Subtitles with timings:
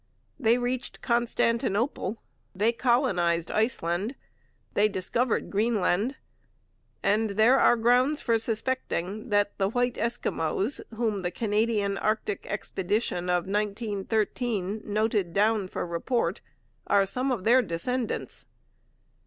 [0.39, 2.23] They reached Constantinople;
[2.55, 4.15] they colonized Iceland;
[4.73, 6.15] they discovered Greenland;
[7.03, 13.29] and there are grounds for suspecting that the 'White Eskimos' whom the Canadian Arctic expedition
[13.29, 16.41] of 1913 noted down for report
[16.87, 18.47] are some of their descendants.